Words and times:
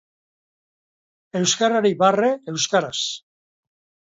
Euskarari 1.41 1.93
barre, 2.01 2.31
euskaraz. 2.55 3.05